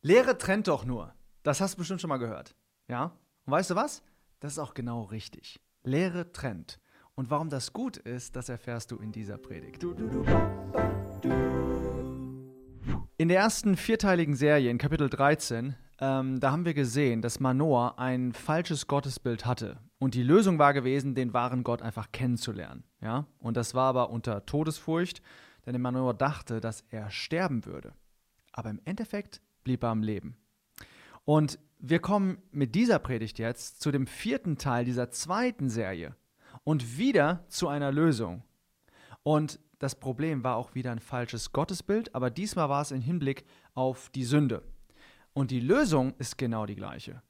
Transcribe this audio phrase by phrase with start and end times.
[0.00, 1.12] Lehre trennt doch nur.
[1.42, 2.54] Das hast du bestimmt schon mal gehört.
[2.86, 3.18] Ja?
[3.44, 4.04] Und weißt du was?
[4.38, 5.60] Das ist auch genau richtig.
[5.82, 6.78] Lehre trennt.
[7.16, 9.82] Und warum das gut ist, das erfährst du in dieser Predigt.
[13.16, 17.98] In der ersten vierteiligen Serie, in Kapitel 13, ähm, da haben wir gesehen, dass Manoah
[17.98, 19.80] ein falsches Gottesbild hatte.
[19.98, 22.84] Und die Lösung war gewesen, den wahren Gott einfach kennenzulernen.
[23.00, 23.26] Ja?
[23.40, 25.22] Und das war aber unter Todesfurcht,
[25.66, 27.94] denn Manoah dachte, dass er sterben würde.
[28.52, 30.34] Aber im Endeffekt blieb er am Leben.
[31.26, 36.16] Und wir kommen mit dieser Predigt jetzt zu dem vierten Teil dieser zweiten Serie
[36.64, 38.42] und wieder zu einer Lösung.
[39.24, 43.44] Und das Problem war auch wieder ein falsches Gottesbild, aber diesmal war es im Hinblick
[43.74, 44.62] auf die Sünde.
[45.34, 47.22] Und die Lösung ist genau die gleiche.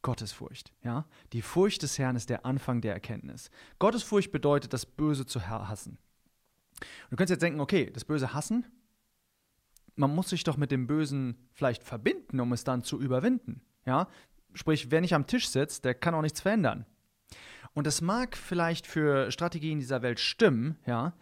[0.00, 1.04] Gottesfurcht, ja?
[1.34, 3.50] Die Furcht des Herrn ist der Anfang der Erkenntnis.
[3.78, 5.98] Gottesfurcht bedeutet, das Böse zu hassen.
[7.10, 8.64] Du könntest jetzt denken, okay, das Böse hassen,
[9.96, 13.62] man muss sich doch mit dem Bösen vielleicht verbinden, um es dann zu überwinden.
[13.86, 14.08] Ja?
[14.54, 16.86] Sprich, wer nicht am Tisch sitzt, der kann auch nichts verändern.
[17.74, 21.14] Und das mag vielleicht für Strategien dieser Welt stimmen, ja,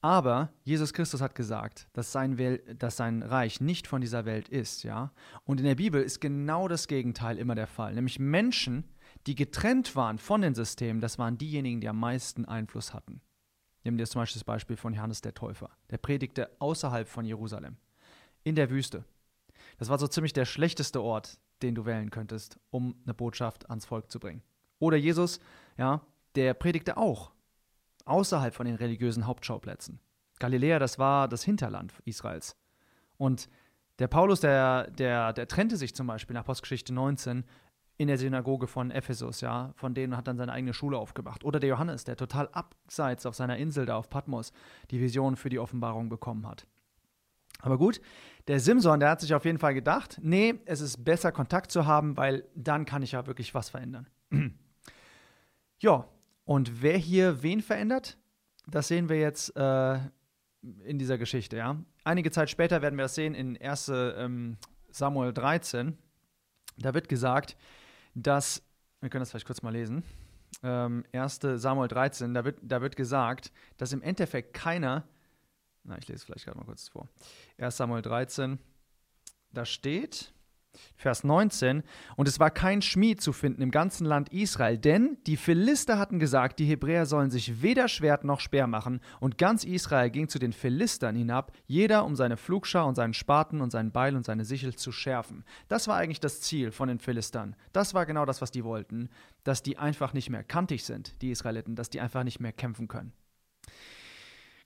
[0.00, 4.48] aber Jesus Christus hat gesagt, dass sein, Wel dass sein Reich nicht von dieser Welt
[4.48, 5.12] ist, ja.
[5.44, 7.94] Und in der Bibel ist genau das Gegenteil immer der Fall.
[7.94, 8.84] Nämlich Menschen,
[9.26, 13.20] die getrennt waren von den Systemen, das waren diejenigen, die am meisten Einfluss hatten.
[13.84, 15.70] Nehmen wir zum Beispiel das Beispiel von Johannes der Täufer.
[15.90, 17.76] Der predigte außerhalb von Jerusalem
[18.44, 19.04] in der Wüste.
[19.78, 23.86] Das war so ziemlich der schlechteste Ort, den du wählen könntest, um eine Botschaft ans
[23.86, 24.42] Volk zu bringen.
[24.78, 25.40] Oder Jesus,
[25.76, 26.02] ja,
[26.34, 27.32] der predigte auch
[28.04, 30.00] außerhalb von den religiösen Hauptschauplätzen.
[30.38, 32.56] Galiläa, das war das Hinterland Israels.
[33.16, 33.48] Und
[33.98, 37.44] der Paulus, der, der, der trennte sich zum Beispiel nach Postgeschichte 19
[37.96, 41.42] in der Synagoge von Ephesus, ja, von denen hat dann seine eigene Schule aufgemacht.
[41.42, 44.52] Oder der Johannes, der total abseits auf seiner Insel da auf Patmos
[44.92, 46.68] die Vision für die Offenbarung bekommen hat.
[47.60, 48.00] Aber gut,
[48.46, 51.86] der Simson, der hat sich auf jeden Fall gedacht, nee, es ist besser Kontakt zu
[51.86, 54.08] haben, weil dann kann ich ja wirklich was verändern.
[55.78, 56.08] ja,
[56.44, 58.16] und wer hier wen verändert,
[58.66, 59.98] das sehen wir jetzt äh,
[60.84, 61.76] in dieser Geschichte, ja.
[62.04, 63.88] Einige Zeit später werden wir das sehen in 1.
[63.92, 64.56] Ähm,
[64.90, 65.98] Samuel 13.
[66.78, 67.56] Da wird gesagt,
[68.14, 68.62] dass,
[69.00, 70.04] wir können das vielleicht kurz mal lesen,
[70.62, 71.40] ähm, 1.
[71.56, 75.04] Samuel 13, da wird, da wird gesagt, dass im Endeffekt keiner
[75.84, 77.08] na, ich lese vielleicht gerade mal kurz vor.
[77.58, 78.58] 1 Samuel 13,
[79.52, 80.32] da steht,
[80.96, 81.82] Vers 19,
[82.16, 86.18] und es war kein Schmied zu finden im ganzen Land Israel, denn die Philister hatten
[86.18, 90.38] gesagt, die Hebräer sollen sich weder Schwert noch Speer machen, und ganz Israel ging zu
[90.38, 94.44] den Philistern hinab, jeder um seine Flugschar und seinen Spaten und seinen Beil und seine
[94.44, 95.44] Sichel zu schärfen.
[95.68, 97.56] Das war eigentlich das Ziel von den Philistern.
[97.72, 99.08] Das war genau das, was die wollten,
[99.44, 102.88] dass die einfach nicht mehr kantig sind, die Israeliten, dass die einfach nicht mehr kämpfen
[102.88, 103.12] können.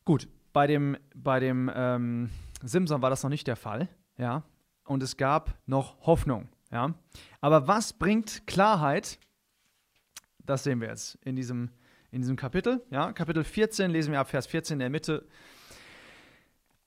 [0.05, 2.31] Gut, bei dem, bei dem ähm,
[2.63, 4.45] Simson war das noch nicht der Fall, ja.
[4.85, 6.95] Und es gab noch Hoffnung, ja.
[7.41, 9.19] Aber was bringt Klarheit?
[10.45, 11.71] Das sehen wir jetzt in diesem,
[12.11, 13.13] in diesem Kapitel, ja.
[13.13, 15.27] Kapitel 14 lesen wir ab Vers 14 in der Mitte.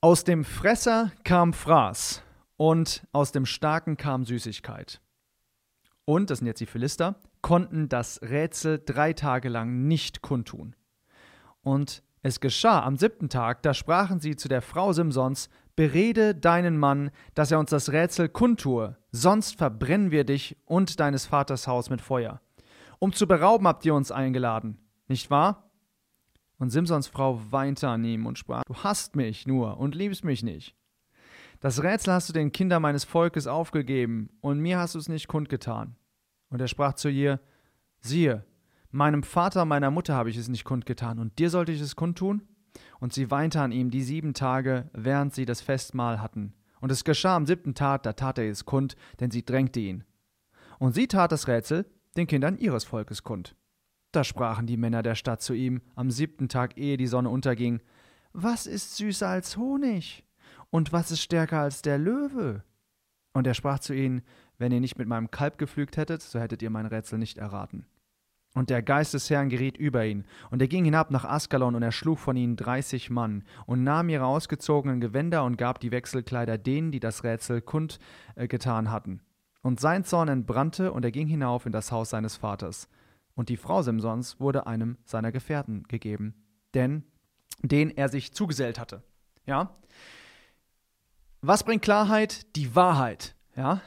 [0.02, 2.22] Aus dem Fresser kam Fraß
[2.58, 5.02] und aus dem Starken kam Süßigkeit.
[6.06, 10.76] Und, das sind jetzt die Philister, konnten das Rätsel drei Tage lang nicht kundtun.
[11.64, 16.76] Und es geschah am siebten Tag, da sprachen sie zu der Frau Simsons, Berede deinen
[16.76, 21.92] Mann, dass er uns das Rätsel kundtue, sonst verbrennen wir dich und deines Vaters Haus
[21.92, 22.42] mit Feuer.
[22.98, 25.70] Um zu berauben habt ihr uns eingeladen, nicht wahr?
[26.58, 30.42] Und Simsons Frau weinte an ihm und sprach, Du hast mich nur und liebst mich
[30.42, 30.76] nicht.
[31.60, 35.28] Das Rätsel hast du den Kindern meines Volkes aufgegeben, und mir hast du es nicht
[35.28, 35.96] kundgetan.
[36.50, 37.40] Und er sprach zu ihr,
[38.00, 38.46] Siehe,
[38.96, 42.44] Meinem Vater, meiner Mutter habe ich es nicht kundgetan, und dir sollte ich es kundtun?
[43.02, 46.54] Und sie weinte an ihm die sieben Tage, während sie das Festmahl hatten.
[46.80, 50.06] Und es geschah am siebten Tag, da tat er es kund, denn sie drängte ihn.
[50.80, 51.86] Und sie tat das Rätsel
[52.16, 53.58] den Kindern ihres Volkes kund.
[54.14, 57.82] Da sprachen die Männer der Stadt zu ihm am siebten Tag, ehe die Sonne unterging:
[58.32, 60.24] Was ist süßer als Honig?
[60.70, 62.64] Und was ist stärker als der Löwe?
[63.34, 64.22] Und er sprach zu ihnen:
[64.58, 67.86] Wenn ihr nicht mit meinem Kalb gepflügt hättet, so hättet ihr mein Rätsel nicht erraten.
[68.56, 70.26] Und der Geist des Herrn geriet über ihn.
[70.50, 74.26] Und er ging hinab nach Askalon und erschlug von ihnen dreißig Mann und nahm ihre
[74.26, 78.00] ausgezogenen Gewänder und gab die Wechselkleider denen, die das Rätsel kund
[78.36, 79.22] äh, hatten.
[79.62, 82.88] Und sein Zorn entbrannte und er ging hinauf in das Haus seines Vaters.
[83.36, 86.34] Und die Frau Simsons wurde einem seiner Gefährten gegeben,
[86.74, 87.04] denn
[87.62, 89.04] den er sich zugesellt hatte.
[89.46, 89.76] Ja?
[91.42, 92.56] Was bringt Klarheit?
[92.56, 93.36] Die Wahrheit.
[93.58, 93.82] Ja?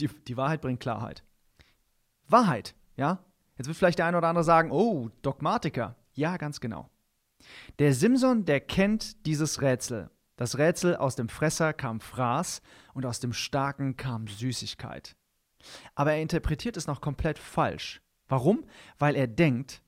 [0.00, 1.22] Die, die Wahrheit bringt Klarheit.
[2.28, 2.74] Wahrheit.
[2.96, 3.18] Ja?
[3.56, 5.96] Jetzt wird vielleicht der eine oder andere sagen, oh, Dogmatiker.
[6.14, 6.90] Ja, ganz genau.
[7.78, 12.60] Der Simson, der kennt dieses Rätsel Das Rätsel aus dem Fresser kam Fraß
[12.94, 15.16] und aus dem Starken kam Süßigkeit.
[15.94, 18.02] Aber er interpretiert es noch komplett falsch.
[18.28, 18.64] Warum?
[18.98, 19.82] Weil er denkt,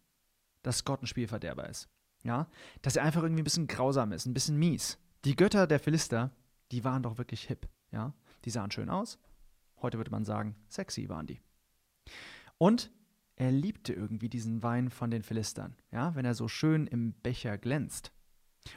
[0.62, 1.88] dass Gott ein Spielverderber ist.
[2.22, 2.48] Ja?
[2.82, 4.98] Dass er einfach irgendwie ein bisschen grausam ist, ein bisschen mies.
[5.24, 6.30] Die Götter der Philister,
[6.72, 7.68] die waren doch wirklich hip.
[7.90, 8.14] Ja?
[8.44, 9.18] Die sahen schön aus.
[9.82, 11.40] Heute würde man sagen, sexy waren die.
[12.56, 12.90] Und
[13.38, 17.56] er liebte irgendwie diesen Wein von den Philistern, ja, wenn er so schön im Becher
[17.56, 18.10] glänzt.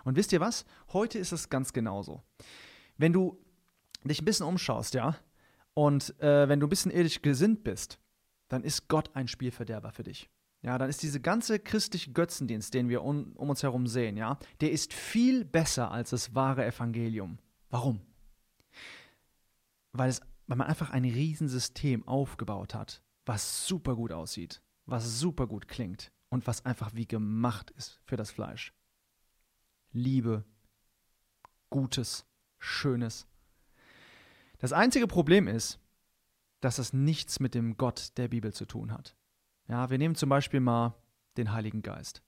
[0.04, 0.66] Und wisst ihr was?
[0.94, 2.24] Heute ist es ganz genauso.
[2.96, 3.44] Wenn du
[4.04, 5.18] dich ein bisschen umschaust, ja,
[5.74, 8.00] und äh, wenn du ein bisschen irdisch gesinnt bist,
[8.50, 10.30] dann ist Gott ein Spielverderber für dich.
[10.62, 14.38] Ja, dann ist diese ganze christliche Götzendienst, den wir um, um uns herum sehen, ja,
[14.62, 17.40] der ist viel besser als das wahre Evangelium.
[17.72, 18.00] Warum?
[19.92, 25.48] Weil, es, weil man einfach ein Riesensystem aufgebaut hat, was super gut aussieht, was super
[25.48, 28.74] gut klingt und was einfach wie gemacht ist für das Fleisch.
[29.92, 30.46] Liebe,
[31.70, 32.26] Gutes,
[32.60, 33.28] Schönes.
[34.60, 35.80] Das einzige Problem ist,
[36.60, 39.16] dass es nichts mit dem Gott der Bibel zu tun hat.
[39.68, 40.96] Ja, wir nehmen zum Beispiel mal
[41.38, 42.22] den Heiligen Geist.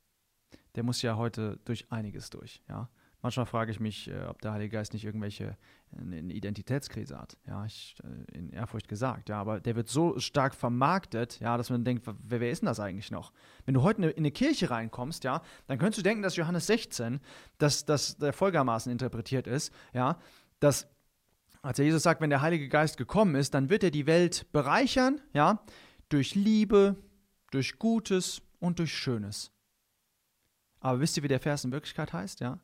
[0.75, 2.63] Der muss ja heute durch einiges durch.
[2.67, 2.89] Ja,
[3.23, 5.57] manchmal frage ich mich, äh, ob der Heilige Geist nicht irgendwelche
[5.97, 7.37] eine Identitätskrise hat.
[7.47, 9.29] Ja, ich, äh, in Ehrfurcht gesagt.
[9.29, 12.67] Ja, aber der wird so stark vermarktet, ja, dass man denkt, wer, wer ist denn
[12.67, 13.31] das eigentlich noch?
[13.65, 17.19] Wenn du heute in eine Kirche reinkommst, ja, dann könntest du denken, dass Johannes 16,
[17.57, 20.19] dass das folgermaßen interpretiert ist, ja,
[20.59, 20.87] dass
[21.61, 25.21] als Jesus sagt, wenn der Heilige Geist gekommen ist, dann wird er die Welt bereichern,
[25.31, 25.63] ja,
[26.09, 26.97] durch Liebe,
[27.51, 29.51] durch Gutes und durch Schönes.
[30.81, 32.59] Aber wisst ihr, wie der Vers in Wirklichkeit heißt, ja?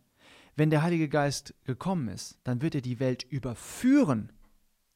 [0.59, 4.33] Wenn der Heilige Geist gekommen ist, dann wird er die Welt überführen.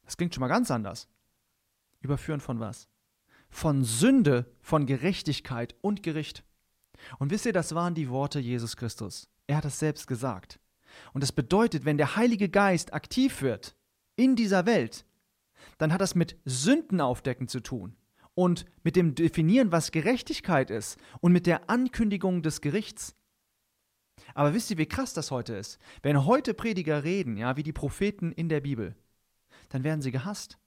[0.03, 1.07] Das klingt schon mal ganz anders.
[2.01, 2.89] Überführen von was?
[3.49, 6.43] Von Sünde, von Gerechtigkeit und Gericht.
[7.17, 9.29] Und wisst ihr, das waren die Worte Jesus Christus.
[9.47, 10.59] Er hat es selbst gesagt.
[11.13, 13.73] Und das bedeutet, wenn der Heilige Geist aktiv wird
[14.17, 15.05] in dieser Welt,
[15.77, 17.95] dann hat das mit Sündenaufdecken zu tun
[18.33, 23.15] und mit dem Definieren, was Gerechtigkeit ist und mit der Ankündigung des Gerichts.
[24.33, 25.79] Aber wisst ihr, wie krass das heute ist?
[26.01, 28.95] Wenn heute Prediger reden, ja, wie die Propheten in der Bibel,
[29.69, 30.57] dann werden sie gehasst.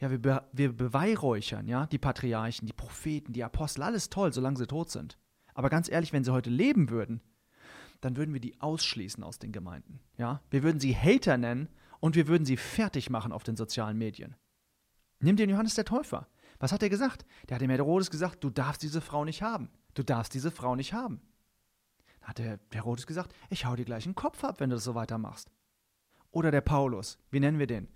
[0.00, 4.56] Ja, wir, be wir beweihräuchern, ja, die Patriarchen, die Propheten, die Apostel, alles toll, solange
[4.56, 5.18] sie tot sind.
[5.54, 7.20] Aber ganz ehrlich, wenn sie heute leben würden,
[8.00, 10.00] dann würden wir die ausschließen aus den Gemeinden.
[10.16, 10.42] Ja?
[10.50, 11.68] Wir würden sie Hater nennen
[12.00, 14.36] und wir würden sie fertig machen auf den sozialen Medien.
[15.20, 16.28] Nimm den Johannes der Täufer.
[16.58, 17.24] Was hat er gesagt?
[17.48, 19.70] Der hat dem Herodes gesagt, du darfst diese Frau nicht haben.
[19.94, 21.20] Du darfst diese Frau nicht haben
[22.26, 24.94] hat der Herodes gesagt, ich hau dir gleich den Kopf ab, wenn du das so
[24.94, 25.48] weitermachst.
[26.32, 27.88] Oder der Paulus, wie nennen wir den?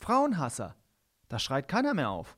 [0.00, 0.76] Frauenhasser.
[1.28, 2.36] Da schreit keiner mehr auf.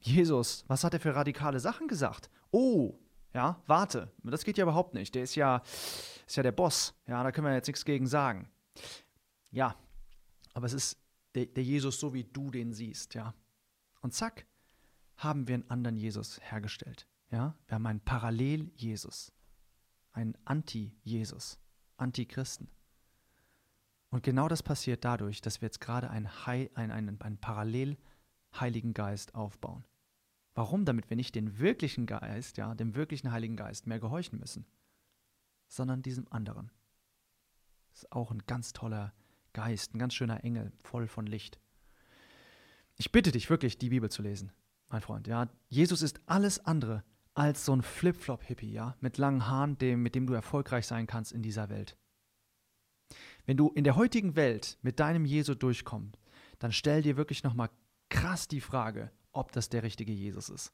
[0.00, 2.30] Jesus, was hat er für radikale Sachen gesagt?
[2.50, 2.98] Oh,
[3.34, 5.14] ja, warte, das geht ja überhaupt nicht.
[5.14, 5.62] Der ist ja,
[6.26, 6.94] ist ja der Boss.
[7.06, 8.48] Ja, da können wir jetzt nichts gegen sagen.
[9.50, 9.76] Ja,
[10.54, 10.98] aber es ist
[11.34, 13.34] der, der Jesus, so wie du den siehst, ja.
[14.00, 14.46] Und zack,
[15.16, 17.06] haben wir einen anderen Jesus hergestellt.
[17.30, 19.32] Ja, wir haben einen Parallel-Jesus
[20.18, 21.60] ein Anti-Jesus,
[21.96, 22.68] Antichristen.
[24.10, 28.94] Und genau das passiert dadurch, dass wir jetzt gerade einen, Heil, einen, einen, einen Parallel-Heiligen
[28.94, 29.84] Geist aufbauen.
[30.54, 30.84] Warum?
[30.84, 34.66] Damit wir nicht den wirklichen Geist, ja, dem wirklichen Heiligen Geist mehr gehorchen müssen,
[35.68, 36.72] sondern diesem anderen.
[37.90, 39.14] Das ist auch ein ganz toller
[39.52, 41.60] Geist, ein ganz schöner Engel, voll von Licht.
[42.96, 44.50] Ich bitte dich wirklich, die Bibel zu lesen,
[44.88, 45.28] mein Freund.
[45.28, 47.04] Ja, Jesus ist alles andere
[47.38, 51.30] als so ein Flip-Flop-Hippie, ja, mit langen Haaren, dem, mit dem du erfolgreich sein kannst
[51.30, 51.96] in dieser Welt.
[53.46, 56.18] Wenn du in der heutigen Welt mit deinem Jesu durchkommst,
[56.58, 57.70] dann stell dir wirklich nochmal
[58.08, 60.72] krass die Frage, ob das der richtige Jesus ist.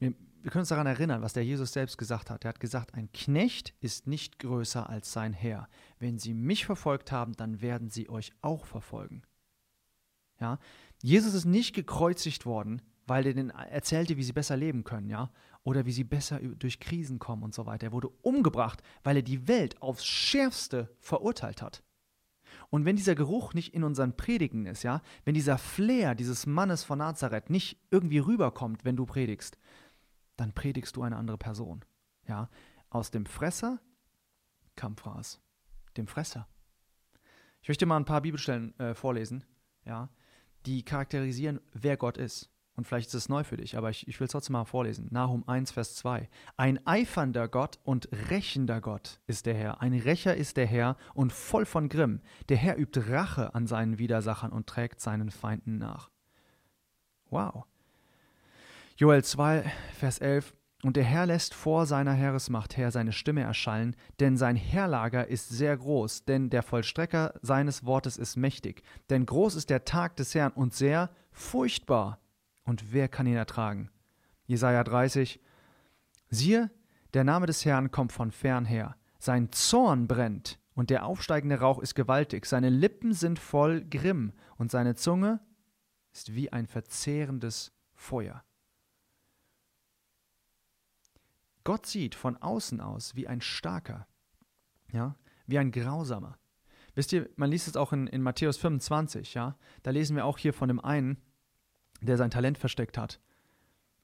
[0.00, 2.44] Wir, wir können uns daran erinnern, was der Jesus selbst gesagt hat.
[2.44, 5.68] Er hat gesagt, ein Knecht ist nicht größer als sein Herr.
[6.00, 9.22] Wenn sie mich verfolgt haben, dann werden sie euch auch verfolgen.
[10.40, 10.58] Ja?
[11.02, 15.30] Jesus ist nicht gekreuzigt worden, weil er denen erzählte, wie sie besser leben können, ja,
[15.62, 17.88] oder wie sie besser durch Krisen kommen und so weiter.
[17.88, 21.82] Er wurde umgebracht, weil er die Welt aufs Schärfste verurteilt hat.
[22.70, 26.84] Und wenn dieser Geruch nicht in unseren Predigen ist, ja, wenn dieser Flair dieses Mannes
[26.84, 29.58] von Nazareth nicht irgendwie rüberkommt, wenn du predigst,
[30.36, 31.84] dann predigst du eine andere Person,
[32.26, 32.48] ja.
[32.90, 33.80] Aus dem Fresser
[34.74, 35.40] kam Fraß,
[35.98, 36.48] dem Fresser.
[37.60, 39.44] Ich möchte mal ein paar Bibelstellen äh, vorlesen,
[39.84, 40.08] ja,
[40.64, 42.50] die charakterisieren, wer Gott ist.
[42.78, 45.08] Und vielleicht ist es neu für dich, aber ich, ich will es trotzdem mal vorlesen.
[45.10, 46.28] Nahum 1, Vers 2.
[46.56, 49.82] Ein eifernder Gott und rächender Gott ist der Herr.
[49.82, 52.20] Ein Rächer ist der Herr und voll von Grimm.
[52.48, 56.08] Der Herr übt Rache an seinen Widersachern und trägt seinen Feinden nach.
[57.30, 57.64] Wow.
[58.96, 60.54] Joel 2, Vers 11.
[60.84, 65.48] Und der Herr lässt vor seiner Heeresmacht her seine Stimme erschallen, denn sein Heerlager ist
[65.48, 68.84] sehr groß, denn der Vollstrecker seines Wortes ist mächtig.
[69.10, 72.20] Denn groß ist der Tag des Herrn und sehr furchtbar.
[72.68, 73.90] Und wer kann ihn ertragen?
[74.44, 75.40] Jesaja 30.
[76.28, 76.70] Siehe,
[77.14, 78.94] der Name des Herrn kommt von fern her.
[79.18, 82.44] Sein Zorn brennt und der aufsteigende Rauch ist gewaltig.
[82.44, 85.40] Seine Lippen sind voll Grimm und seine Zunge
[86.12, 88.44] ist wie ein verzehrendes Feuer.
[91.64, 94.06] Gott sieht von außen aus wie ein starker,
[94.92, 96.36] ja, wie ein grausamer.
[96.94, 100.36] Wisst ihr, man liest es auch in, in Matthäus 25, ja, da lesen wir auch
[100.36, 101.22] hier von dem einen,
[102.00, 103.20] der sein Talent versteckt hat.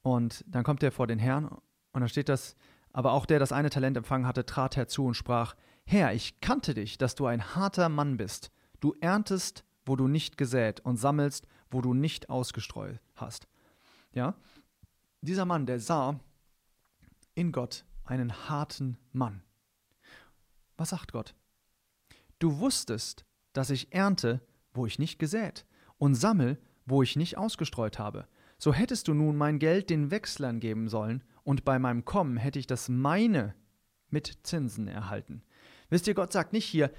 [0.03, 1.49] Und dann kommt er vor den Herrn
[1.93, 2.57] und da steht das,
[2.93, 5.55] aber auch der das eine Talent empfangen hatte, trat herzu und sprach,
[5.87, 8.51] Herr, ich kannte dich, dass du ein harter Mann bist.
[8.81, 13.49] Du erntest, wo du nicht gesät und sammelst, wo du nicht ausgestreut hast.
[14.13, 14.35] Ja?
[15.21, 16.21] Dieser Mann, der sah
[17.35, 19.43] in Gott einen harten Mann.
[20.77, 21.35] Was sagt Gott?
[22.39, 24.41] Du wusstest, dass ich ernte,
[24.73, 25.65] wo ich nicht gesät,
[25.99, 28.27] und sammel, wo ich nicht ausgestreut habe.
[28.59, 32.59] So hättest du nun mein Geld den Wechslern geben sollen, und bei meinem Kommen hätte
[32.59, 33.55] ich das meine
[34.09, 35.43] mit Zinsen erhalten.
[35.91, 36.91] Wisst ihr, Gott sagt nicht hier,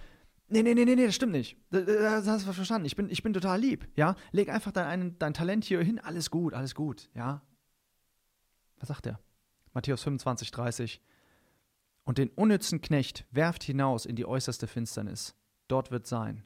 [0.47, 1.57] nee, nee, nee, nee, das stimmt nicht.
[1.71, 2.85] Das hast du verstanden.
[2.85, 4.15] Ich bin, ich bin total lieb, ja.
[4.31, 7.41] Leg einfach dein, dein Talent hier hin, alles gut, alles gut, ja.
[8.77, 9.19] Was sagt er?
[9.73, 11.01] Matthäus 25, 30.
[12.03, 15.35] Und den unnützen Knecht werft hinaus in die äußerste Finsternis.
[15.67, 16.43] Dort wird sein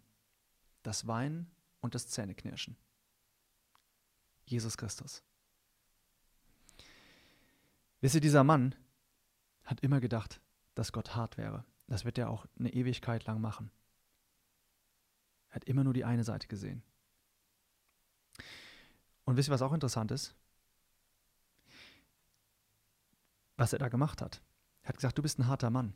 [0.83, 2.77] das Weinen und das Zähneknirschen.
[4.49, 5.23] Jesus Christus.
[8.01, 8.75] Wisst ihr, dieser Mann
[9.63, 10.41] hat immer gedacht,
[10.75, 11.65] dass Gott hart wäre.
[11.87, 13.71] Das wird er auch eine Ewigkeit lang machen.
[15.49, 16.83] Er hat immer nur die eine Seite gesehen.
[19.25, 20.35] Und wisst ihr, was auch interessant ist?
[23.59, 24.41] was er da gemacht hat.
[24.83, 25.93] Er hat gesagt, du bist ein harter Mann.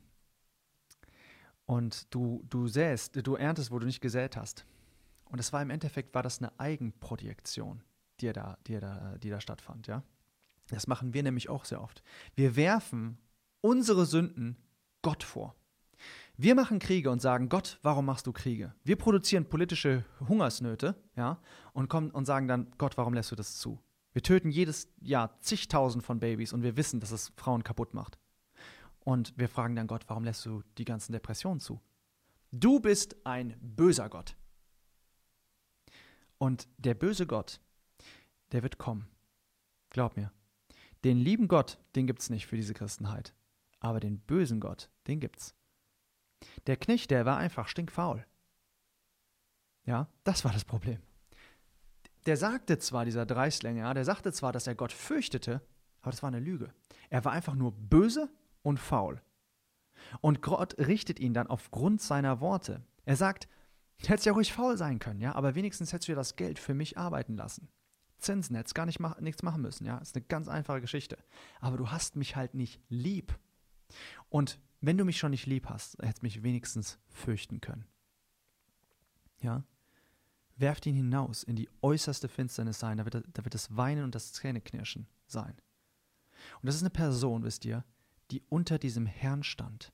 [1.66, 4.66] Und du, du säst, du erntest, wo du nicht gesät hast.
[5.26, 7.82] Und es war im Endeffekt, war das eine Eigenprojektion,
[8.24, 10.04] die, da, die, da, die da stattfand, ja.
[10.70, 12.04] Das machen wir nämlich auch sehr oft.
[12.36, 13.18] Wir werfen
[13.62, 14.58] unsere Sünden
[15.02, 15.56] Gott vor.
[16.36, 18.74] Wir machen Kriege und sagen, Gott, warum machst du Kriege?
[18.84, 21.40] Wir produzieren politische Hungersnöte, ja,
[21.74, 23.80] und kommen und sagen dann, Gott, warum lässt du das zu?
[24.14, 28.18] Wir töten jedes Jahr zigtausend von Babys und wir wissen, dass es Frauen kaputt macht.
[29.00, 31.82] Und wir fragen dann Gott, warum lässt du die ganzen Depressionen zu?
[32.52, 34.36] Du bist ein böser Gott.
[36.38, 37.60] Und der böse Gott,
[38.54, 39.08] der wird kommen.
[39.90, 40.32] Glaub mir.
[41.04, 43.36] Den lieben Gott, den gibt's nicht für diese Christenheit.
[43.80, 45.54] Aber den bösen Gott, den gibt's.
[46.68, 48.26] Der Knecht, der war einfach stinkfaul.
[49.86, 51.02] Ja, das war das Problem
[52.26, 55.62] der sagte zwar, dieser Dreistlänge, ja, der sagte zwar, dass er Gott fürchtete,
[56.02, 56.74] aber das war eine Lüge.
[57.10, 58.30] Er war einfach nur böse
[58.62, 59.22] und faul.
[60.22, 62.84] Und Gott richtet ihn dann aufgrund seiner Worte.
[63.06, 63.48] Er sagt,
[64.06, 66.74] hättest ja ruhig faul sein können, ja, aber wenigstens hättest du ja das Geld für
[66.74, 67.70] mich arbeiten lassen.
[68.24, 71.18] Zinsen hättest gar nicht mach, nichts machen müssen, ja, ist eine ganz einfache Geschichte.
[71.60, 73.38] Aber du hast mich halt nicht lieb.
[74.30, 77.86] Und wenn du mich schon nicht lieb hast, hättest mich wenigstens fürchten können.
[79.42, 79.64] Ja,
[80.56, 84.16] werft ihn hinaus in die äußerste Finsternis sein, da wird, da wird das Weinen und
[84.16, 85.56] das Zähneknirschen sein.
[86.62, 87.86] Und das ist eine Person, wisst ihr,
[88.32, 89.94] die unter diesem Herrn stand.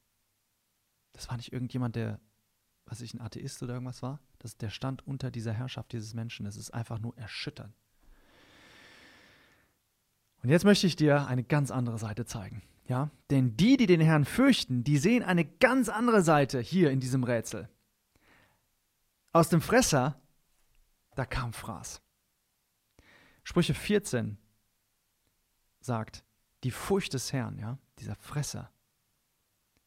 [1.13, 2.19] Das war nicht irgendjemand, der,
[2.85, 4.19] was ich, ein Atheist oder irgendwas war.
[4.39, 6.45] Das, der stand unter dieser Herrschaft dieses Menschen.
[6.45, 7.75] Das ist einfach nur erschütternd.
[10.43, 12.61] Und jetzt möchte ich dir eine ganz andere Seite zeigen.
[12.87, 13.09] Ja?
[13.29, 17.23] Denn die, die den Herrn fürchten, die sehen eine ganz andere Seite hier in diesem
[17.23, 17.69] Rätsel.
[19.31, 20.19] Aus dem Fresser
[21.19, 22.01] da kam Fraß.
[23.43, 24.37] Sprüche 14
[25.81, 26.23] sagt,
[26.63, 28.71] die Furcht des Herrn, ja, dieser Fresser,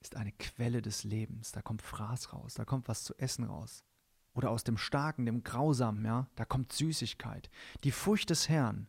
[0.00, 1.50] ist eine Quelle des Lebens.
[1.50, 3.82] Da kommt Fraß raus, da kommt was zu essen raus.
[4.34, 7.48] Oder aus dem Starken, dem Grausamen, ja, da kommt Süßigkeit.
[7.82, 8.88] Die Furcht des Herrn,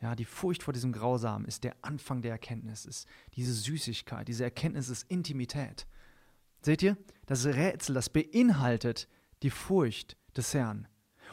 [0.00, 4.44] ja, die Furcht vor diesem Grausamen ist der Anfang der Erkenntnis, ist diese Süßigkeit, diese
[4.44, 5.86] Erkenntnis ist Intimität.
[6.60, 6.96] Seht ihr?
[7.26, 9.08] Das Rätsel, das beinhaltet
[9.42, 10.88] die Furcht des Herrn.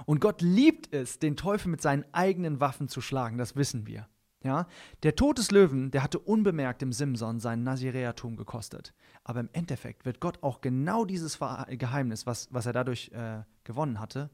[0.05, 4.07] Und Gott liebt es, den Teufel mit seinen eigenen Waffen zu schlagen, das wissen wir.
[4.43, 4.67] Ja?
[5.03, 8.93] Der Tod des Löwen, der hatte unbemerkt im Simson sein Naziräertum gekostet.
[9.23, 13.99] Aber im Endeffekt wird Gott auch genau dieses Geheimnis, was, was er dadurch äh, gewonnen
[13.99, 14.29] hatte,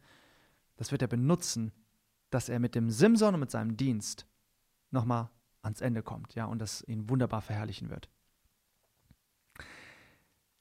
[0.77, 1.71] das wird er benutzen,
[2.29, 4.27] dass er mit dem Simson und mit seinem Dienst
[4.91, 5.29] nochmal
[5.61, 8.09] ans Ende kommt, ja, und das ihn wunderbar verherrlichen wird.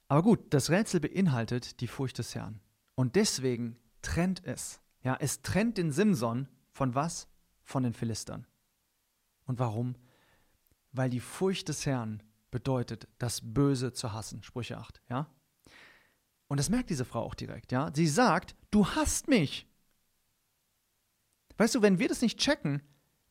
[0.09, 2.61] Aber gut, das Rätsel beinhaltet die Furcht des Herrn.
[2.95, 7.29] Und deswegen trennt es ja, es trennt den Simson von was?
[7.63, 8.47] Von den Philistern.
[9.45, 9.97] Und warum?
[10.97, 14.43] weil die Furcht des Herrn bedeutet, das Böse zu hassen.
[14.43, 15.31] Sprüche 8, ja?
[16.49, 17.91] Und das merkt diese Frau auch direkt, ja?
[17.95, 19.69] Sie sagt, du hasst mich.
[21.57, 22.83] Weißt du, wenn wir das nicht checken,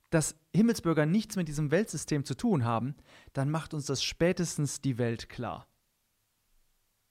[0.09, 2.95] dass Himmelsbürger nichts mit diesem Weltsystem zu tun haben,
[3.33, 5.67] dann macht uns das spätestens die Welt klar.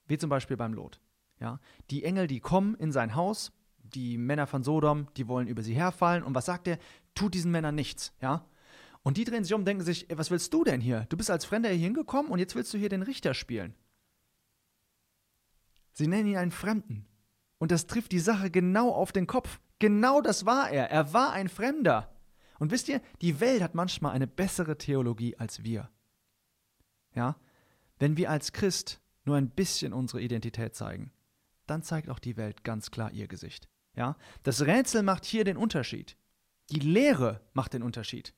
[0.07, 1.01] Wie zum Beispiel beim Lot.
[1.41, 1.61] Ja?
[1.91, 5.75] Die Engel, die kommen in sein Haus, die Männer von Sodom, die wollen über sie
[5.75, 6.23] herfallen.
[6.23, 6.79] Und was sagt er?
[7.15, 8.13] Tut diesen Männern nichts.
[8.21, 8.47] Ja?
[9.03, 11.07] Und die drehen sich um und denken sich, was willst du denn hier?
[11.11, 13.75] Du bist als Fremder hier hingekommen und jetzt willst du hier den Richter spielen.
[15.93, 17.07] Sie nennen ihn einen Fremden.
[17.59, 19.61] Und das trifft die Sache genau auf den Kopf.
[19.79, 20.91] Genau das war er.
[20.91, 22.15] Er war ein Fremder.
[22.59, 25.91] Und wisst ihr, die Welt hat manchmal eine bessere Theologie als wir.
[27.15, 27.37] Ja?
[27.99, 31.13] Wenn wir als Christ nur ein bisschen unsere Identität zeigen,
[31.67, 33.69] dann zeigt auch die Welt ganz klar ihr Gesicht.
[33.97, 34.17] Ja?
[34.43, 36.17] Das Rätsel macht hier den Unterschied.
[36.71, 38.35] Die Lehre macht den Unterschied.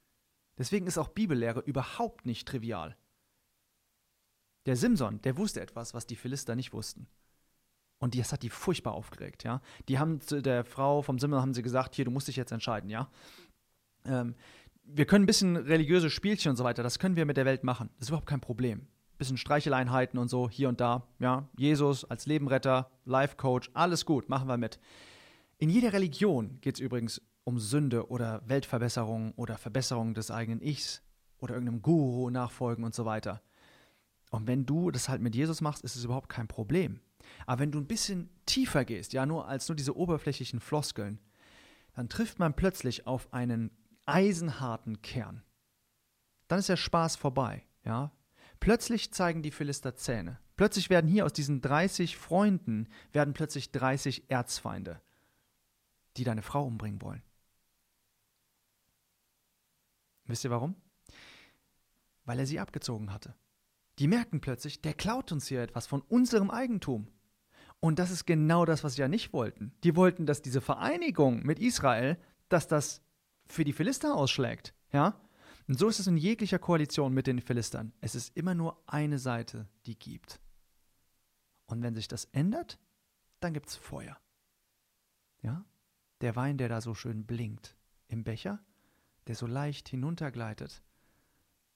[0.58, 2.96] Deswegen ist auch Bibellehre überhaupt nicht trivial.
[4.64, 7.06] Der Simson, der wusste etwas, was die Philister nicht wussten.
[7.98, 9.60] Und das hat die furchtbar aufgeregt, ja.
[9.88, 12.52] Die haben zu der Frau vom Simson haben sie gesagt, hier, du musst dich jetzt
[12.52, 13.08] entscheiden, ja.
[14.04, 14.34] Ähm,
[14.84, 17.64] wir können ein bisschen religiöse Spielchen und so weiter, das können wir mit der Welt
[17.64, 17.90] machen.
[17.94, 18.80] Das ist überhaupt kein Problem.
[18.80, 21.48] Ein bisschen Streicheleinheiten und so, hier und da, ja.
[21.56, 24.78] Jesus als Lebenretter, Life Coach, alles gut, machen wir mit.
[25.58, 31.02] In jeder Religion geht es übrigens um Sünde oder Weltverbesserung oder Verbesserung des eigenen Ichs
[31.38, 33.40] oder irgendeinem Guru nachfolgen und so weiter.
[34.30, 37.00] Und wenn du das halt mit Jesus machst, ist es überhaupt kein Problem.
[37.47, 41.21] Aber wenn du ein bisschen tiefer gehst, ja, nur als nur diese oberflächlichen Floskeln,
[41.95, 43.71] dann trifft man plötzlich auf einen
[44.04, 45.42] eisenharten Kern.
[46.49, 48.12] Dann ist der Spaß vorbei, ja.
[48.61, 50.38] Plötzlich zeigen die Philister Zähne.
[50.56, 55.00] Plötzlich werden hier aus diesen 30 Freunden werden plötzlich 30 Erzfeinde,
[56.16, 57.23] die deine Frau umbringen wollen.
[60.25, 60.75] Wisst ihr warum?
[62.25, 63.35] Weil er sie abgezogen hatte.
[63.99, 67.09] Die merken plötzlich, der klaut uns hier etwas von unserem Eigentum.
[67.80, 69.73] Und das ist genau das, was sie ja nicht wollten.
[69.85, 72.18] Die wollten, dass diese Vereinigung mit Israel,
[72.49, 73.02] dass das
[73.47, 74.75] für die Philister ausschlägt.
[74.92, 75.21] Ja?
[75.69, 77.93] Und so ist es in jeglicher Koalition mit den Philistern.
[78.00, 80.41] Es ist immer nur eine Seite, die gibt.
[81.67, 82.78] Und wenn sich das ändert,
[83.41, 84.17] dann gibt es Feuer.
[85.43, 85.65] Ja?
[86.21, 87.76] Der Wein, der da so schön blinkt
[88.08, 88.65] im Becher,
[89.26, 90.82] der so leicht hinuntergleitet,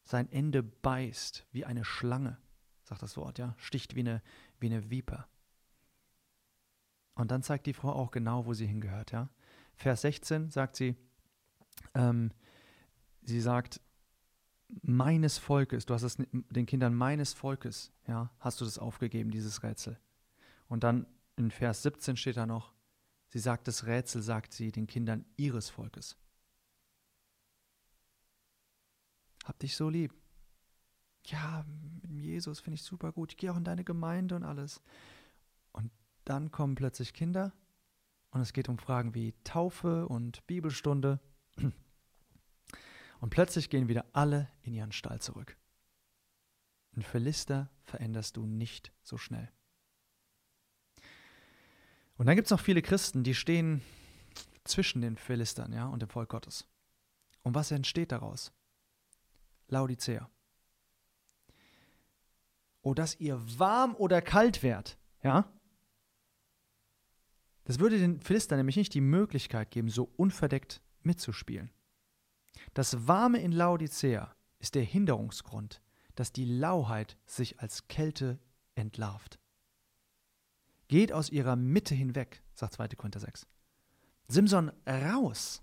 [0.04, 2.38] sein Ende beißt wie eine Schlange,
[2.82, 4.22] sagt das Wort, ja, sticht wie eine,
[4.58, 5.28] wie eine Viper.
[7.14, 9.28] Und dann zeigt die Frau auch genau, wo sie hingehört, ja.
[9.74, 10.96] Vers 16 sagt sie,
[11.94, 12.32] ähm,
[13.22, 13.80] sie sagt,
[14.82, 19.62] meines Volkes, du hast es den Kindern meines Volkes, ja, hast du das aufgegeben, dieses
[19.62, 19.98] Rätsel.
[20.68, 22.72] Und dann in Vers 17 steht da noch,
[23.28, 26.16] sie sagt, das Rätsel sagt sie den Kindern ihres Volkes.
[29.44, 30.14] Hab dich so lieb.
[31.26, 31.64] Ja,
[32.08, 33.32] mit Jesus finde ich super gut.
[33.32, 34.82] Ich gehe auch in deine Gemeinde und alles.
[36.30, 37.52] Dann kommen plötzlich Kinder
[38.30, 41.18] und es geht um Fragen wie Taufe und Bibelstunde.
[43.20, 45.56] Und plötzlich gehen wieder alle in ihren Stall zurück.
[46.94, 49.50] Ein Philister veränderst du nicht so schnell.
[52.14, 53.82] Und dann gibt es noch viele Christen, die stehen
[54.62, 56.64] zwischen den Philistern ja, und dem Volk Gottes.
[57.42, 58.52] Und was entsteht daraus?
[59.66, 60.30] Laodicea.
[62.82, 65.52] Oh, dass ihr warm oder kalt wärt, ja?
[67.70, 71.70] Das würde den Philistern nämlich nicht die Möglichkeit geben, so unverdeckt mitzuspielen.
[72.74, 75.80] Das Warme in Laodicea ist der Hinderungsgrund,
[76.16, 78.40] dass die Lauheit sich als Kälte
[78.74, 79.38] entlarvt.
[80.88, 82.88] Geht aus ihrer Mitte hinweg, sagt 2.
[82.88, 83.46] Korinther 6.
[84.26, 85.62] Simson raus.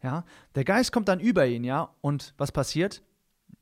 [0.00, 0.24] Ja,
[0.54, 3.02] der Geist kommt dann über ihn, ja, und was passiert?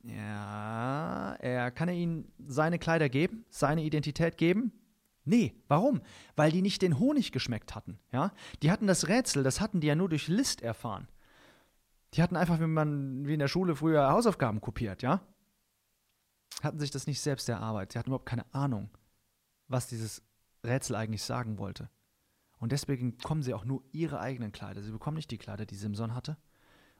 [0.03, 4.71] Ja, er kann er ihnen seine Kleider geben, seine Identität geben?
[5.23, 6.01] Nee, warum?
[6.35, 8.31] Weil die nicht den Honig geschmeckt hatten, ja?
[8.61, 11.07] Die hatten das Rätsel, das hatten die ja nur durch List erfahren.
[12.13, 15.21] Die hatten einfach, wenn man wie in der Schule früher Hausaufgaben kopiert, ja?
[16.63, 17.93] Hatten sich das nicht selbst erarbeitet.
[17.93, 18.89] Sie hatten überhaupt keine Ahnung,
[19.67, 20.21] was dieses
[20.63, 21.89] Rätsel eigentlich sagen wollte.
[22.59, 24.83] Und deswegen bekommen sie auch nur ihre eigenen Kleider.
[24.83, 26.37] Sie bekommen nicht die Kleider, die Simson hatte.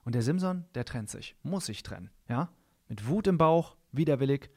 [0.04, 2.50] Und der Simson, der trennt sich, muss sich trennen, ja?
[2.88, 4.50] mit Wut im Bauch, widerwillig.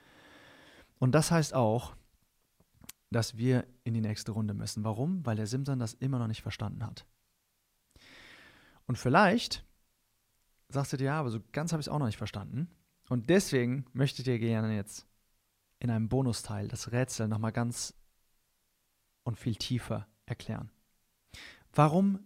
[0.99, 1.95] Und das heißt auch,
[3.11, 4.83] dass wir in die nächste Runde müssen.
[4.83, 5.25] Warum?
[5.25, 7.05] Weil der Simson das immer noch nicht verstanden hat.
[8.87, 9.65] Und vielleicht
[10.69, 12.69] sagst du dir, ja, aber so ganz habe ich es auch noch nicht verstanden.
[13.09, 15.07] Und deswegen möchte ich dir gerne jetzt
[15.79, 17.93] in einem Bonusteil das Rätsel nochmal ganz
[19.23, 20.71] und viel tiefer erklären.
[21.73, 22.19] Warum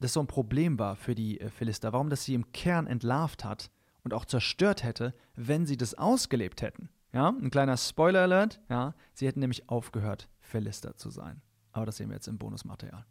[0.00, 3.44] das so ein Problem war für die äh, Philister, warum das sie im Kern entlarvt
[3.44, 3.70] hat
[4.02, 6.88] und auch zerstört hätte, wenn sie das ausgelebt hätten.
[7.12, 11.42] Ja, ein kleiner Spoiler Alert, ja, sie hätten nämlich aufgehört, Philister zu sein.
[11.72, 13.04] Aber das sehen wir jetzt im Bonusmaterial.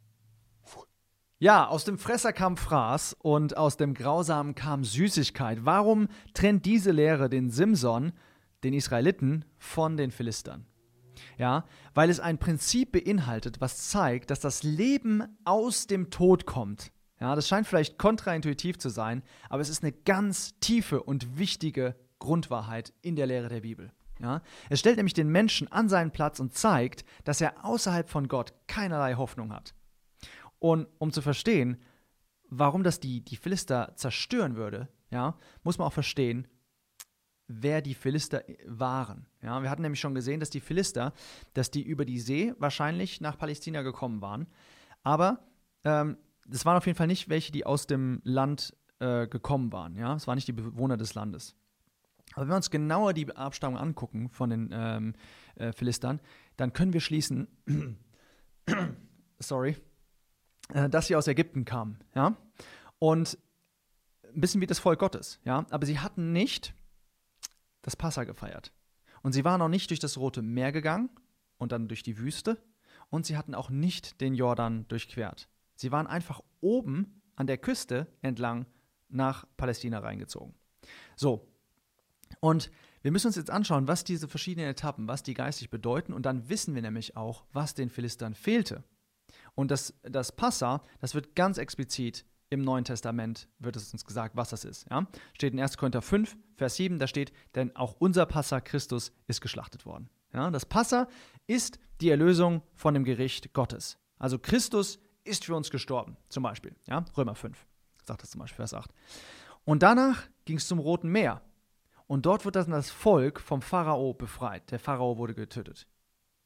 [1.42, 5.60] Ja, aus dem Fresser kam Fraß und aus dem Grausamen kam Süßigkeit.
[5.64, 8.12] Warum trennt diese Lehre den Simson,
[8.66, 10.66] den Israeliten, von den Philistern?
[11.38, 16.92] Ja, weil es ein Prinzip beinhaltet, was zeigt, dass das Leben aus dem Tod kommt.
[17.22, 21.96] Ja, das scheint vielleicht kontraintuitiv zu sein, aber es ist eine ganz tiefe und wichtige
[22.20, 23.92] Grundwahrheit in der Lehre der Bibel.
[24.22, 28.28] Ja, es stellt nämlich den Menschen an seinen Platz und zeigt, dass er außerhalb von
[28.28, 29.74] Gott keinerlei Hoffnung hat.
[30.60, 31.78] Und um zu verstehen,
[32.50, 36.48] warum das die, die Philister zerstören würde, ja, muss man auch verstehen,
[37.48, 39.26] wer die Philister waren.
[39.42, 41.14] Ja, wir hatten nämlich schon gesehen, dass die Philister,
[41.54, 44.48] dass die über die See wahrscheinlich nach Palästina gekommen waren.
[45.02, 45.48] Aber
[45.84, 49.96] ähm, das waren auf jeden Fall nicht welche, die aus dem Land äh, gekommen waren.
[49.96, 51.56] Ja, es waren nicht die Bewohner des Landes.
[52.34, 55.14] Aber wenn wir uns genauer die Abstammung angucken von den ähm,
[55.56, 56.20] äh, Philistern,
[56.58, 57.48] dann können wir schließen,
[59.40, 59.78] sorry,
[60.74, 62.38] äh, dass sie aus Ägypten kamen, ja,
[63.00, 63.38] und
[64.34, 66.74] ein bisschen wie das Volk Gottes, ja, aber sie hatten nicht
[67.82, 68.72] das Passa gefeiert.
[69.22, 71.10] Und sie waren auch nicht durch das Rote Meer gegangen
[71.58, 72.58] und dann durch die Wüste
[73.10, 75.50] und sie hatten auch nicht den Jordan durchquert.
[75.76, 78.66] Sie waren einfach oben an der Küste entlang
[79.10, 80.54] nach Palästina reingezogen.
[81.16, 81.49] So,
[82.40, 82.72] und
[83.02, 86.50] wir müssen uns jetzt anschauen, was diese verschiedenen Etappen, was die geistig bedeuten und dann
[86.50, 88.84] wissen wir nämlich auch, was den Philistern fehlte.
[89.56, 94.36] Und das, das Passa, das wird ganz explizit im Neuen Testament, wird es uns gesagt,
[94.36, 94.88] was das ist.
[94.90, 95.08] Ja?
[95.34, 95.78] Steht in 1.
[95.78, 100.10] Korinther 5, Vers 7, da steht, denn auch unser Passa Christus ist geschlachtet worden.
[100.34, 100.50] Ja?
[100.50, 101.08] Das Passa
[101.48, 103.98] ist die Erlösung von dem Gericht Gottes.
[104.18, 106.76] Also Christus ist für uns gestorben, zum Beispiel.
[106.88, 107.06] Ja?
[107.16, 107.66] Römer 5,
[108.04, 108.92] sagt das zum Beispiel, Vers 8.
[109.64, 111.42] Und danach ging es zum Roten Meer.
[112.10, 114.72] Und dort wird dann das Volk vom Pharao befreit.
[114.72, 115.88] Der Pharao wurde getötet.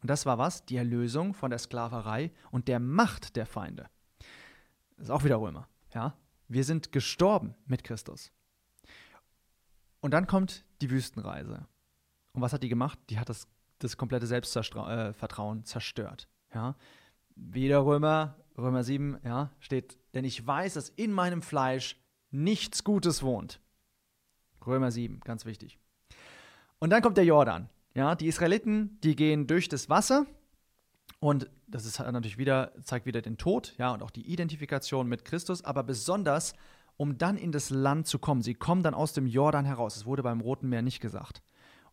[0.01, 0.65] Und das war was?
[0.65, 3.89] Die Erlösung von der Sklaverei und der Macht der Feinde.
[4.97, 5.69] Das ist auch wieder Römer.
[5.93, 6.17] Ja?
[6.49, 8.33] Wir sind gestorben mit Christus.
[10.01, 11.65] Und dann kommt die Wüstenreise.
[12.33, 12.99] Und was hat die gemacht?
[13.09, 13.47] Die hat das,
[13.79, 16.27] das komplette Selbstvertrauen äh, zerstört.
[16.53, 16.75] Ja?
[17.35, 21.97] Wieder Römer, Römer 7, ja, steht, denn ich weiß, dass in meinem Fleisch
[22.31, 23.61] nichts Gutes wohnt.
[24.67, 25.77] Römer 7, ganz wichtig.
[26.79, 27.69] Und dann kommt der Jordan.
[27.95, 30.25] Ja, die Israeliten, die gehen durch das Wasser
[31.19, 35.23] und das ist natürlich wieder, zeigt wieder den Tod, ja, und auch die Identifikation mit
[35.23, 36.53] Christus, aber besonders,
[36.97, 38.41] um dann in das Land zu kommen.
[38.41, 39.95] Sie kommen dann aus dem Jordan heraus.
[39.95, 41.41] Es wurde beim Roten Meer nicht gesagt.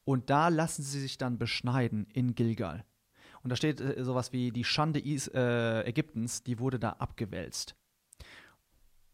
[0.04, 2.84] Und da lassen sie sich dann beschneiden in Gilgal.
[3.42, 7.76] Und da steht äh, sowas wie die Schande Is äh, Ägyptens, die wurde da abgewälzt.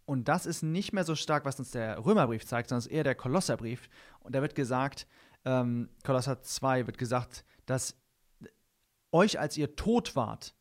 [0.06, 2.92] Und das ist nicht mehr so stark, was uns der Römerbrief zeigt, sondern es ist
[2.92, 3.88] eher der Kolosserbrief.
[4.20, 5.06] Und da wird gesagt,
[5.44, 7.96] ähm, Kolosser 2 wird gesagt, dass
[9.12, 10.54] euch, als ihr tot wart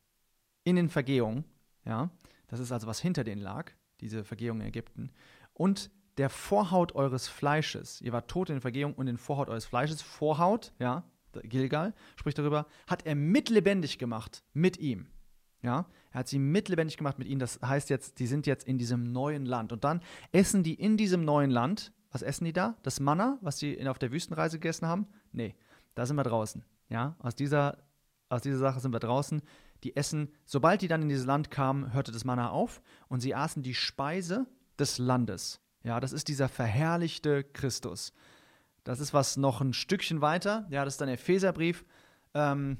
[0.64, 1.44] in den Vergehungen,
[1.84, 2.10] ja,
[2.48, 5.12] das ist also was hinter denen lag, diese Vergehung in Ägypten,
[5.52, 9.66] und der Vorhaut eures Fleisches, ihr wart tot in den Vergehungen und in Vorhaut eures
[9.66, 11.04] Fleisches, Vorhaut, ja,
[11.42, 15.08] Gilgal spricht darüber, hat er mitlebendig gemacht mit ihm.
[15.62, 17.40] Ja, er hat sie mitlebendig gemacht mit ihnen.
[17.40, 19.72] Das heißt jetzt, die sind jetzt in diesem neuen Land.
[19.72, 20.00] Und dann
[20.32, 22.76] essen die in diesem neuen Land, was essen die da?
[22.82, 25.06] Das Manna, was sie auf der Wüstenreise gegessen haben?
[25.32, 25.54] Nee,
[25.94, 26.64] da sind wir draußen.
[26.88, 27.78] Ja, aus dieser,
[28.28, 29.42] aus dieser Sache sind wir draußen.
[29.82, 33.34] Die essen, sobald die dann in dieses Land kamen, hörte das Manna auf und sie
[33.34, 34.46] aßen die Speise
[34.78, 35.60] des Landes.
[35.82, 38.12] Ja, das ist dieser verherrlichte Christus.
[38.84, 40.66] Das ist was noch ein Stückchen weiter.
[40.70, 41.84] Ja, das ist dann Epheserbrief,
[42.34, 42.78] ähm,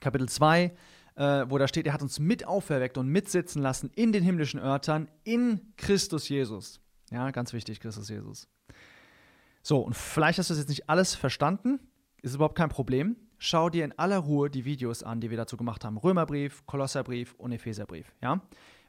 [0.00, 0.74] Kapitel 2
[1.18, 4.60] äh, wo da steht, er hat uns mit auferweckt und mitsitzen lassen in den himmlischen
[4.60, 6.80] Örtern in Christus Jesus.
[7.10, 8.48] Ja, ganz wichtig, Christus Jesus.
[9.62, 11.80] So, und vielleicht hast du das jetzt nicht alles verstanden,
[12.22, 13.16] ist überhaupt kein Problem.
[13.38, 15.98] Schau dir in aller Ruhe die Videos an, die wir dazu gemacht haben.
[15.98, 18.12] Römerbrief, Kolosserbrief und Epheserbrief.
[18.22, 18.40] Ja?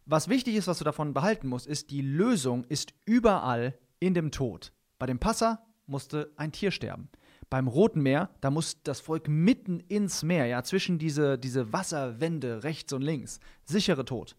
[0.05, 4.31] Was wichtig ist, was du davon behalten musst, ist, die Lösung ist überall in dem
[4.31, 4.71] Tod.
[4.99, 7.09] Bei dem Passer musste ein Tier sterben
[7.49, 12.63] beim Roten Meer, da muss das Volk mitten ins Meer, ja, zwischen diese, diese Wasserwände
[12.63, 13.39] rechts und links.
[13.65, 14.35] Sichere Tod.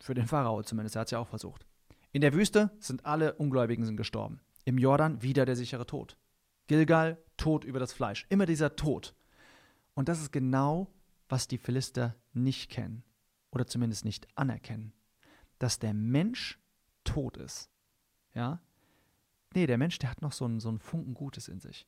[0.00, 1.66] Für den Pharao zumindest, er hat es ja auch versucht.
[2.12, 4.40] In der Wüste sind alle Ungläubigen sind gestorben.
[4.64, 6.16] Im Jordan wieder der sichere Tod.
[6.66, 8.26] Gilgal, Tod über das Fleisch.
[8.28, 9.14] Immer dieser Tod.
[9.94, 10.92] Und das ist genau,
[11.28, 13.04] was die Philister nicht kennen.
[13.50, 14.92] Oder zumindest nicht anerkennen.
[15.58, 16.58] Dass der Mensch
[17.04, 17.70] tot ist.
[18.34, 18.60] Ja,
[19.56, 21.86] Nee, der Mensch, der hat noch so einen, so einen Funken Gutes in sich.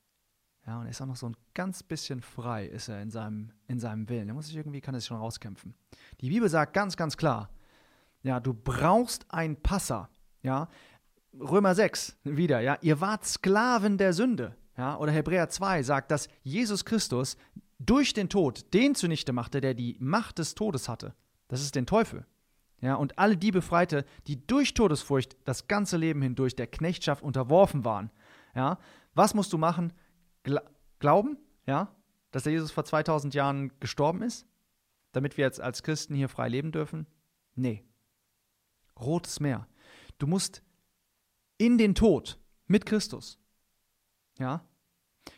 [0.65, 3.51] Ja, und er ist auch noch so ein ganz bisschen frei, ist er in seinem,
[3.67, 4.27] in seinem Willen.
[4.27, 5.75] Er muss sich irgendwie, kann er sich schon rauskämpfen.
[6.19, 7.51] Die Bibel sagt ganz, ganz klar,
[8.23, 10.09] ja, du brauchst ein Passer.
[10.41, 10.67] Ja,
[11.39, 14.55] Römer 6 wieder, ja, ihr wart Sklaven der Sünde.
[14.75, 17.37] Ja, oder Hebräer 2 sagt, dass Jesus Christus
[17.77, 21.13] durch den Tod den zunichte machte, der die Macht des Todes hatte.
[21.47, 22.25] Das ist den Teufel.
[22.81, 27.83] Ja, und alle die befreite, die durch Todesfurcht das ganze Leben hindurch der Knechtschaft unterworfen
[27.83, 28.09] waren.
[28.55, 28.79] Ja,
[29.13, 29.93] was musst du machen?
[30.43, 30.61] Gla
[30.99, 31.95] glauben, ja,
[32.31, 34.45] dass der Jesus vor 2000 Jahren gestorben ist,
[35.13, 37.07] damit wir jetzt als Christen hier frei leben dürfen?
[37.55, 37.85] Nee.
[38.99, 39.67] Rotes Meer.
[40.17, 40.61] Du musst
[41.57, 42.37] in den Tod
[42.67, 43.39] mit Christus.
[44.39, 44.65] Ja?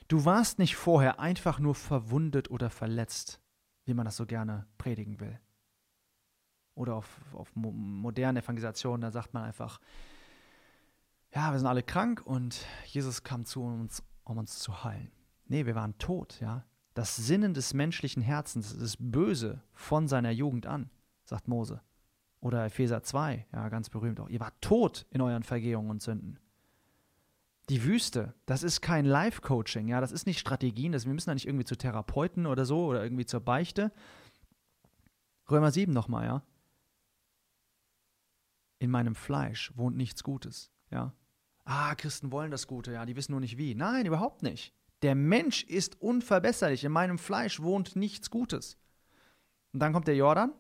[0.08, 3.40] Du warst nicht vorher einfach nur verwundet oder verletzt,
[3.86, 5.40] wie man das so gerne predigen will.
[6.82, 9.80] Oder auf, auf modernen Evangelisationen, da sagt man einfach,
[11.32, 15.12] ja, wir sind alle krank und Jesus kam zu uns, um uns zu heilen.
[15.46, 16.66] Nee, wir waren tot, ja.
[16.96, 20.90] Das Sinnen des menschlichen Herzens ist böse von seiner Jugend an,
[21.24, 21.82] sagt Mose.
[22.40, 24.30] Oder Epheser 2, ja, ganz berühmt auch.
[24.30, 26.40] Ihr wart tot in euren Vergehungen und Sünden.
[27.70, 31.36] Die Wüste, das ist kein Life-Coaching, ja, das ist nicht Strategien, das, wir müssen da
[31.36, 33.92] nicht irgendwie zu Therapeuten oder so oder irgendwie zur Beichte.
[35.48, 36.44] Römer 7 nochmal, ja.
[38.82, 41.14] In meinem Fleisch wohnt nichts Gutes, ja.
[41.66, 43.76] Ah, Christen wollen das Gute, ja, die wissen nur nicht wie.
[43.76, 44.74] Nein, überhaupt nicht.
[45.04, 48.80] Der Mensch ist unverbesserlich, in meinem Fleisch wohnt nichts Gutes.
[49.72, 50.52] Und dann kommt der Jordan,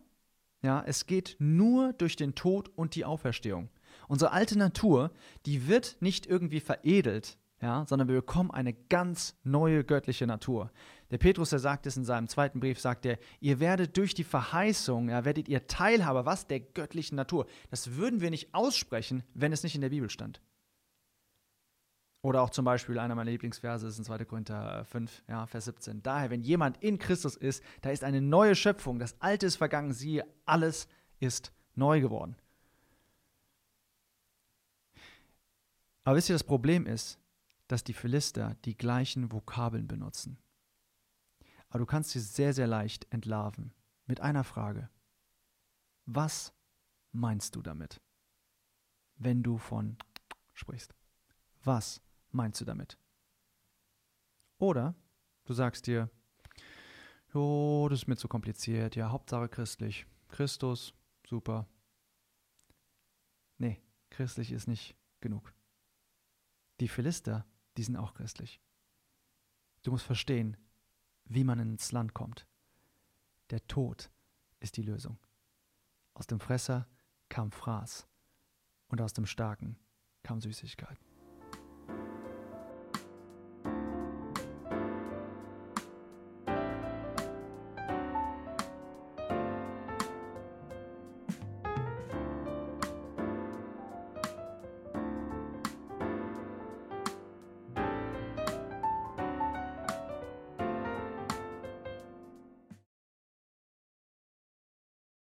[0.62, 3.71] ja, es geht nur durch den Tod und die Auferstehung.
[4.07, 5.10] Unsere alte Natur,
[5.47, 10.71] die wird nicht irgendwie veredelt, ja, sondern wir bekommen eine ganz neue göttliche Natur.
[11.12, 14.24] Der Petrus, der sagt es in seinem zweiten Brief, sagt er, ihr werdet durch die
[14.24, 16.47] Verheißung, ja, werdet ihr Teilhaber, was?
[16.47, 17.45] Der göttlichen Natur.
[17.69, 20.41] Das würden wir nicht aussprechen, wenn es nicht in der Bibel stand.
[22.24, 24.26] Oder auch zum Beispiel einer meiner Lieblingsverse ist in 2.
[24.26, 26.04] Korinther 5, ja, Vers 17.
[26.04, 29.00] Daher, wenn jemand in Christus ist, da ist eine neue Schöpfung.
[29.00, 30.88] Das Alte ist vergangen, siehe, alles
[31.19, 32.36] ist neu geworden.
[36.04, 37.20] Aber wisst ihr, das Problem ist,
[37.71, 40.38] dass die Philister die gleichen Vokabeln benutzen.
[41.69, 43.73] Aber du kannst sie sehr, sehr leicht entlarven
[44.05, 44.89] mit einer Frage.
[46.05, 46.53] Was
[47.13, 48.01] meinst du damit,
[49.15, 49.97] wenn du von
[50.53, 50.93] sprichst?
[51.63, 52.97] Was meinst du damit?
[54.57, 54.93] Oder
[55.45, 56.10] du sagst dir,
[57.34, 60.05] jo, das ist mir zu kompliziert, ja, Hauptsache christlich.
[60.27, 60.93] Christus,
[61.25, 61.69] super.
[63.57, 65.53] Nee, christlich ist nicht genug.
[66.81, 67.45] Die Philister,
[67.77, 68.62] die sind auch christlich.
[69.84, 70.57] Du musst verstehen,
[71.25, 72.47] wie man ins Land kommt.
[73.49, 74.12] Der Tod
[74.60, 75.17] ist die Lösung.
[76.13, 76.88] Aus dem Fresser
[77.29, 78.07] kam Fraß
[78.88, 79.79] und aus dem Starken
[80.23, 80.99] kam Süßigkeit.